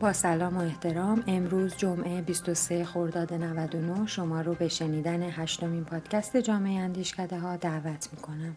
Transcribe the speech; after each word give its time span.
با 0.00 0.12
سلام 0.12 0.56
و 0.56 0.60
احترام 0.60 1.24
امروز 1.26 1.76
جمعه 1.76 2.22
23 2.22 2.84
خرداد 2.84 3.34
99 3.34 4.06
شما 4.06 4.40
رو 4.40 4.54
به 4.54 4.68
شنیدن 4.68 5.22
هشتمین 5.22 5.84
پادکست 5.84 6.36
جامعه 6.36 6.80
اندیشکده 6.80 7.38
ها 7.38 7.56
دعوت 7.56 8.08
می 8.12 8.22
کنم. 8.22 8.56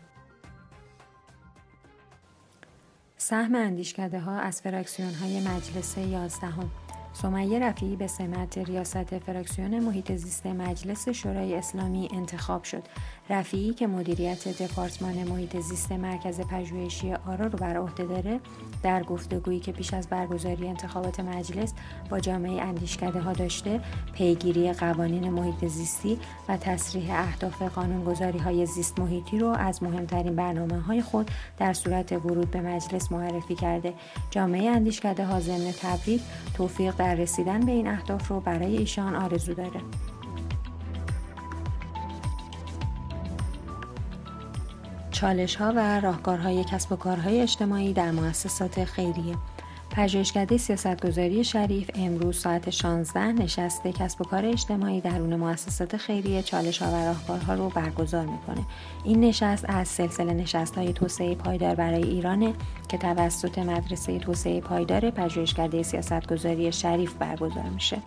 سهم 3.17 3.55
اندیشکده 3.55 4.19
ها 4.19 4.39
از 4.39 4.61
فراکسیون 4.61 5.13
های 5.13 5.41
مجلس 5.41 5.97
11 5.97 6.47
هم. 6.47 6.71
سمیه 7.13 7.59
رفیعی 7.59 7.95
به 7.95 8.07
سمت 8.07 8.57
ریاست 8.57 9.19
فراکسیون 9.19 9.79
محیط 9.79 10.11
زیست 10.11 10.45
مجلس 10.45 11.09
شورای 11.09 11.55
اسلامی 11.55 12.09
انتخاب 12.13 12.63
شد. 12.63 12.83
رفیعی 13.33 13.73
که 13.73 13.87
مدیریت 13.87 14.63
دپارتمان 14.63 15.23
محیط 15.23 15.59
زیست 15.59 15.91
مرکز 15.91 16.41
پژوهشی 16.41 17.13
آرا 17.13 17.45
رو 17.45 17.57
بر 17.57 17.77
عهده 17.77 18.03
داره 18.05 18.39
در 18.83 19.03
گفتگویی 19.03 19.59
که 19.59 19.71
پیش 19.71 19.93
از 19.93 20.07
برگزاری 20.07 20.67
انتخابات 20.67 21.19
مجلس 21.19 21.73
با 22.09 22.19
جامعه 22.19 22.61
اندیشکده 22.61 23.19
ها 23.19 23.33
داشته 23.33 23.81
پیگیری 24.13 24.73
قوانین 24.73 25.29
محیط 25.29 25.65
زیستی 25.65 26.19
و 26.49 26.57
تصریح 26.57 27.19
اهداف 27.19 27.61
قانونگذاری 27.61 28.39
های 28.39 28.65
زیست 28.65 28.99
محیطی 28.99 29.39
رو 29.39 29.47
از 29.47 29.83
مهمترین 29.83 30.35
برنامه 30.35 30.79
های 30.79 31.01
خود 31.01 31.31
در 31.57 31.73
صورت 31.73 32.11
ورود 32.11 32.51
به 32.51 32.61
مجلس 32.61 33.11
معرفی 33.11 33.55
کرده. 33.55 33.93
جامعه 34.31 34.69
اندیشکده 34.69 35.25
ها 35.25 35.39
ضمن 35.39 35.71
تبریک 35.81 36.21
توفیق 36.53 36.95
در 36.95 37.15
رسیدن 37.15 37.59
به 37.59 37.71
این 37.71 37.87
اهداف 37.87 38.27
رو 38.27 38.39
برای 38.39 38.77
ایشان 38.77 39.15
آرزو 39.15 39.53
داره. 39.53 39.81
چالش 45.13 45.55
ها 45.55 45.73
و 45.75 45.99
راهکارهای 45.99 46.63
کسب 46.63 46.91
و 46.91 46.95
کارهای 46.95 47.41
اجتماعی 47.41 47.93
در 47.93 48.11
مؤسسات 48.11 48.83
خیریه. 48.85 49.35
پژوهشکده 49.91 50.57
سیاستگذاری 50.57 51.43
شریف 51.43 51.89
امروز 51.95 52.39
ساعت 52.39 52.69
16 52.69 53.31
نشسته 53.31 53.91
کسب 53.91 54.21
و 54.21 54.23
کار 54.23 54.45
اجتماعی 54.45 55.01
درون 55.01 55.35
مؤسسات 55.35 55.97
خیریه 55.97 56.41
چالش 56.41 56.81
ها 56.81 56.91
و 56.91 57.05
راهکارها 57.05 57.53
رو 57.53 57.69
برگزار 57.69 58.25
می‌کنه. 58.25 58.65
این 59.03 59.19
نشست 59.19 59.65
از 59.67 59.87
سلسله 59.87 60.33
نشست 60.33 60.75
های 60.75 60.93
توسعه 60.93 61.35
پایدار 61.35 61.75
برای 61.75 62.03
ایرانه 62.03 62.53
که 62.89 62.97
توسط 62.97 63.59
مدرسه 63.59 64.19
توسعه 64.19 64.61
پایدار 64.61 65.09
پژوهشکده 65.09 65.83
سیاستگذاری 65.83 66.71
شریف 66.71 67.13
برگزار 67.13 67.69
میشه. 67.73 67.97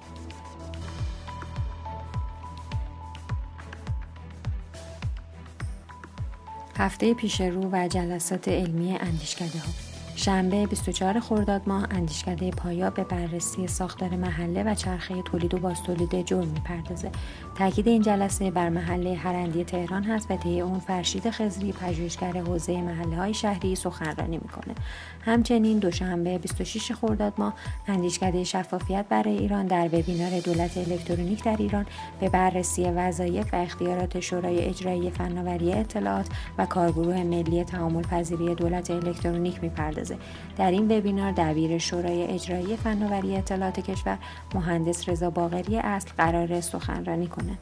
هفته 6.79 7.15
پیش 7.15 7.41
رو 7.41 7.69
و 7.73 7.89
جلسات 7.89 8.49
علمی 8.49 8.93
اندیشکده 8.93 9.59
ها 9.59 9.86
شنبه 10.19 10.67
24 10.67 11.21
خرداد 11.21 11.63
ماه 11.67 11.87
اندیشکده 11.91 12.51
پایا 12.51 12.91
به 12.91 13.05
بررسی 13.05 13.67
ساختار 13.67 14.09
محله 14.09 14.63
و 14.63 14.75
چرخه 14.75 15.23
تولید 15.23 15.55
و 15.55 15.59
بازتولید 15.59 16.27
جرم 16.27 16.49
می‌پردازه. 16.49 17.11
تاکید 17.59 17.89
این 17.89 18.03
جلسه 18.03 18.51
بر 18.51 18.69
محله 18.69 19.15
هرندی 19.15 19.65
تهران 19.65 20.03
هست 20.05 20.31
و 20.31 20.37
طی 20.37 20.61
اون 20.61 20.79
فرشید 20.79 21.31
خزری 21.31 21.73
پژوهشگر 21.73 22.33
حوزه 22.33 22.83
محله 22.83 23.17
های 23.17 23.35
شهری 23.35 23.75
سخنرانی 23.75 24.37
می‌کنه. 24.37 24.75
همچنین 25.21 25.79
دوشنبه 25.79 26.39
26 26.39 26.93
خرداد 26.93 27.33
ماه 27.39 27.55
اندیشکده 27.89 28.45
شفافیت 28.45 29.05
برای 29.09 29.39
ایران 29.39 29.67
در 29.67 29.87
وبینار 29.87 30.41
دولت 30.41 30.79
الکترونیک 30.79 31.45
در 31.45 31.57
ایران 31.59 31.87
به 32.21 32.29
بررسی 32.29 32.85
وظایف 32.85 33.55
و 33.55 33.57
اختیارات 33.57 34.21
شورای 34.21 34.61
اجرایی 34.61 35.11
فناوری 35.11 35.73
اطلاعات 35.73 36.27
و 36.59 36.67
کارگروه 36.67 37.23
ملی 37.23 37.65
تعامل 37.65 38.03
پذیری 38.03 38.55
دولت 38.55 38.91
الکترونیک 38.91 39.63
می‌پردازه. 39.63 40.06
در 40.57 40.71
این 40.71 40.99
وبینار 40.99 41.33
دبیر 41.33 41.79
شورای 41.79 42.23
اجرایی 42.23 42.77
فناوری 42.77 43.37
اطلاعات 43.37 43.81
کشور 43.81 44.19
مهندس 44.55 45.09
رضا 45.09 45.31
باقری 45.31 45.77
اصل 45.77 46.09
قرار 46.19 46.61
سخنرانی 46.61 47.27
کنه. 47.27 47.59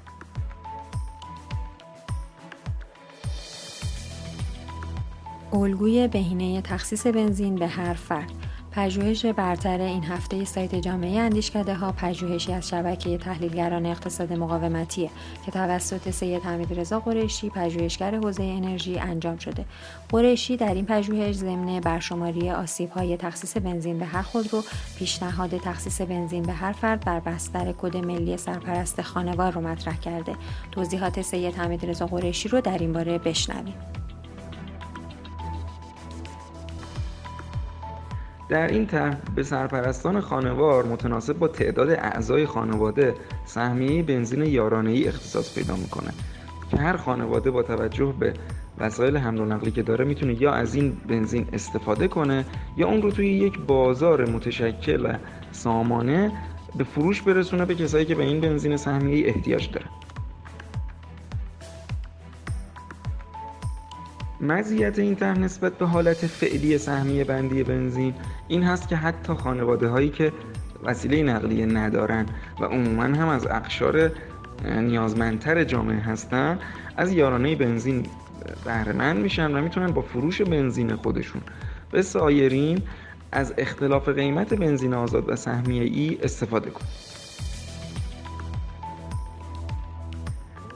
الگوی 5.52 6.08
بهینه 6.08 6.62
تخصیص 6.62 7.06
بنزین 7.06 7.54
به 7.54 7.66
هر 7.66 7.94
فرد. 7.94 8.43
پژوهش 8.76 9.26
برتر 9.26 9.80
این 9.80 10.04
هفته 10.04 10.44
سایت 10.44 10.74
جامعه 10.74 11.20
اندیشکده 11.20 11.74
ها 11.74 11.92
پژوهشی 11.92 12.52
از 12.52 12.68
شبکه 12.68 13.18
تحلیلگران 13.18 13.86
اقتصاد 13.86 14.32
مقاومتیه 14.32 15.10
که 15.46 15.52
توسط 15.52 16.10
سید 16.10 16.42
حمید 16.42 16.80
رضا 16.80 17.00
قریشی 17.00 17.50
پژوهشگر 17.50 18.14
حوزه 18.14 18.42
انرژی 18.42 18.98
انجام 18.98 19.38
شده. 19.38 19.64
قریشی 20.08 20.56
در 20.56 20.74
این 20.74 20.86
پژوهش 20.86 21.34
ضمن 21.34 21.80
برشماری 21.80 22.50
آسیب 22.50 22.90
های 22.90 23.16
تخصیص 23.16 23.56
بنزین 23.56 23.98
به 23.98 24.06
هر 24.06 24.22
خودرو 24.22 24.64
پیشنهاد 24.98 25.58
تخصیص 25.58 26.00
بنزین 26.00 26.42
به 26.42 26.52
هر 26.52 26.72
فرد 26.72 27.04
بر 27.04 27.20
بستر 27.20 27.72
کد 27.72 27.96
ملی 27.96 28.36
سرپرست 28.36 29.02
خانوار 29.02 29.52
رو 29.52 29.60
مطرح 29.60 29.96
کرده. 29.96 30.36
توضیحات 30.72 31.22
سید 31.22 31.54
حمید 31.54 31.86
رضا 31.86 32.06
قریشی 32.06 32.48
رو 32.48 32.60
در 32.60 32.78
این 32.78 32.92
باره 32.92 33.18
بشنویم. 33.18 34.03
در 38.48 38.66
این 38.66 38.86
طرح 38.86 39.16
به 39.34 39.42
سرپرستان 39.42 40.20
خانوار 40.20 40.84
متناسب 40.84 41.38
با 41.38 41.48
تعداد 41.48 41.90
اعضای 41.90 42.46
خانواده 42.46 43.14
سهمیه 43.44 44.02
بنزین 44.02 44.42
ای 44.42 45.08
اختصاص 45.08 45.54
پیدا 45.54 45.76
می‌کنه 45.76 46.10
که 46.70 46.76
هر 46.76 46.96
خانواده 46.96 47.50
با 47.50 47.62
توجه 47.62 48.14
به 48.20 48.34
وسایل 48.78 49.16
حمل 49.16 49.40
و 49.40 49.44
نقلی 49.44 49.70
که 49.70 49.82
داره 49.82 50.04
می‌تونه 50.04 50.42
یا 50.42 50.52
از 50.52 50.74
این 50.74 50.96
بنزین 51.08 51.46
استفاده 51.52 52.08
کنه 52.08 52.44
یا 52.76 52.88
اون 52.88 53.02
رو 53.02 53.10
توی 53.10 53.28
یک 53.28 53.58
بازار 53.58 54.30
متشکل 54.30 55.16
سامانه 55.52 56.32
به 56.78 56.84
فروش 56.84 57.22
برسونه 57.22 57.64
به 57.64 57.74
کسایی 57.74 58.04
که 58.04 58.14
به 58.14 58.22
این 58.22 58.40
بنزین 58.40 58.76
سهمیه 58.76 59.28
احتیاج 59.28 59.70
داره 59.70 59.86
مزیت 64.44 64.98
این 64.98 65.16
طرح 65.16 65.38
نسبت 65.38 65.78
به 65.78 65.86
حالت 65.86 66.26
فعلی 66.26 66.78
سهمیه 66.78 67.24
بندی 67.24 67.62
بنزین 67.62 68.14
این 68.48 68.62
هست 68.62 68.88
که 68.88 68.96
حتی 68.96 69.34
خانواده 69.34 69.88
هایی 69.88 70.08
که 70.08 70.32
وسیله 70.82 71.22
نقلیه 71.22 71.66
ندارن 71.66 72.26
و 72.60 72.64
عموما 72.64 73.02
هم 73.02 73.28
از 73.28 73.46
اقشار 73.46 74.10
نیازمندتر 74.64 75.64
جامعه 75.64 76.00
هستن 76.00 76.58
از 76.96 77.12
یارانه 77.12 77.56
بنزین 77.56 78.06
بهرهمند 78.64 79.22
میشن 79.22 79.56
و 79.56 79.62
می‌تونن 79.62 79.92
با 79.92 80.02
فروش 80.02 80.42
بنزین 80.42 80.96
خودشون. 80.96 81.42
به 81.90 82.02
سایرین 82.02 82.82
از 83.32 83.54
اختلاف 83.58 84.08
قیمت 84.08 84.54
بنزین 84.54 84.94
آزاد 84.94 85.24
و 85.28 85.36
سهمیه 85.36 85.82
ای 85.82 86.18
استفاده 86.22 86.70
کنن. 86.70 87.13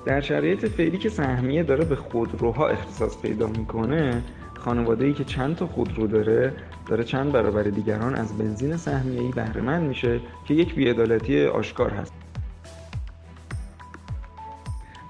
در 0.08 0.20
شرایط 0.20 0.66
فعلی 0.66 0.98
که 0.98 1.08
سهمیه 1.08 1.62
داره 1.62 1.84
به 1.84 1.96
خودروها 1.96 2.69
اختصاص 2.69 3.19
پیدا 3.22 3.46
می‌کنه 3.46 4.22
خانواده 4.58 5.04
ای 5.04 5.12
که 5.12 5.24
چند 5.24 5.56
تا 5.56 5.66
خودرو 5.66 6.06
داره 6.06 6.52
داره 6.86 7.04
چند 7.04 7.32
برابر 7.32 7.62
دیگران 7.62 8.14
از 8.14 8.38
بنزین 8.38 8.76
سهمیه 8.76 9.20
ای 9.20 9.28
بهره 9.28 9.78
میشه 9.78 10.20
که 10.44 10.54
یک 10.54 10.74
بیعدالتی 10.74 11.44
آشکار 11.44 11.91
هست. 11.91 12.12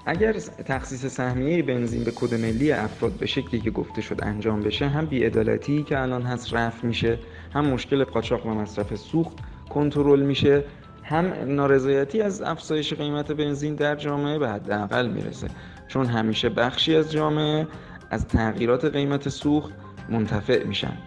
اگر 0.05 0.33
تخصیص 0.65 1.05
سهمیه 1.05 1.63
بنزین 1.63 2.03
به 2.03 2.11
کد 2.11 2.33
ملی 2.33 2.71
افراد 2.71 3.11
به 3.11 3.25
شکلی 3.25 3.59
که 3.59 3.71
گفته 3.71 4.01
شد 4.01 4.19
انجام 4.23 4.59
بشه 4.59 4.87
هم 4.87 5.05
بیعدالتی 5.05 5.83
که 5.83 5.99
الان 5.99 6.21
هست 6.21 6.53
رفع 6.53 6.87
میشه 6.87 7.19
هم 7.53 7.65
مشکل 7.65 8.03
قاچاق 8.03 8.45
و 8.45 8.49
مصرف 8.49 8.95
سوخت 8.95 9.37
کنترل 9.69 10.21
میشه 10.21 10.63
هم 11.09 11.33
نارضایتی 11.47 12.21
از 12.21 12.41
افزایش 12.41 12.93
قیمت 12.93 13.31
بنزین 13.31 13.75
در 13.75 13.95
جامعه 13.95 14.39
به 14.39 14.49
حداقل 14.49 15.07
می‌رسه. 15.07 15.47
چون 15.87 16.05
همیشه 16.05 16.49
بخشی 16.49 16.95
از 16.95 17.11
جامعه 17.11 17.67
از 18.09 18.27
تغییرات 18.27 18.85
قیمت 18.85 19.29
سوخت 19.29 19.73
منتفع 20.09 20.63
میشن. 20.63 20.97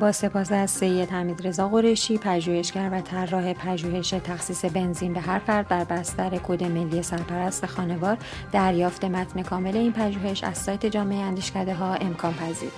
با 0.00 0.12
سپاس 0.12 0.52
از 0.52 0.70
سید 0.70 1.10
حمید 1.10 1.46
رضا 1.46 1.68
قریشی 1.68 2.18
پژوهشگر 2.18 2.90
و 2.92 3.00
طراح 3.00 3.52
پژوهش 3.52 4.10
تخصیص 4.10 4.64
بنزین 4.64 5.12
به 5.12 5.20
هر 5.20 5.38
فرد 5.38 5.68
بر 5.68 5.84
بستر 5.84 6.30
کد 6.30 6.64
ملی 6.64 7.02
سرپرست 7.02 7.66
خانوار 7.66 8.18
دریافت 8.52 9.04
متن 9.04 9.42
کامل 9.42 9.76
این 9.76 9.92
پژوهش 9.92 10.44
از 10.44 10.58
سایت 10.58 10.86
جامعه 10.86 11.18
اندیشکده 11.18 11.74
ها 11.74 11.94
امکان 11.94 12.34
پذیره 12.34 12.72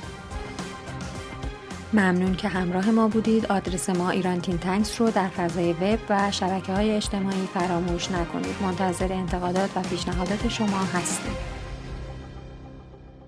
ممنون 1.93 2.35
که 2.35 2.49
همراه 2.49 2.91
ما 2.91 3.09
بودید. 3.09 3.47
آدرس 3.47 3.91
ما 3.91 4.11
ایران 4.11 4.41
تین 4.41 4.59
تنکس 4.59 5.01
رو 5.01 5.11
در 5.11 5.29
فضای 5.29 5.73
وب 5.73 5.99
و 6.11 6.31
شبکه 6.31 6.73
های 6.73 6.91
اجتماعی 6.91 7.49
فراموش 7.55 8.11
نکنید. 8.11 8.55
منتظر 8.63 9.13
انتقادات 9.13 9.71
و 9.77 9.81
پیشنهادات 9.83 10.49
شما 10.49 10.79
هستیم. 10.95 11.60